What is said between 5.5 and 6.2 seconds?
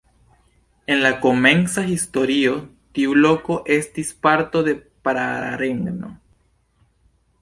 regno.